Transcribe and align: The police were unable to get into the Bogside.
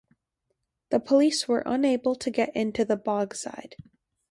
The 0.89 0.99
police 0.99 1.47
were 1.47 1.61
unable 1.63 2.15
to 2.15 2.31
get 2.31 2.55
into 2.55 2.83
the 2.83 2.97
Bogside. 2.97 3.73